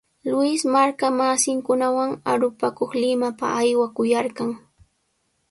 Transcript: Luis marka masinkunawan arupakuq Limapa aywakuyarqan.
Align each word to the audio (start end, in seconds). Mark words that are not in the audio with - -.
Luis 0.29 0.61
marka 0.73 1.07
masinkunawan 1.19 2.11
arupakuq 2.31 2.91
Limapa 3.01 3.47
aywakuyarqan. 3.61 4.51